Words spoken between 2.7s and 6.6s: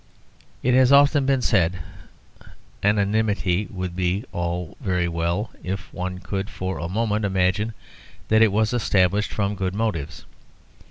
anonymity would be all very well if one could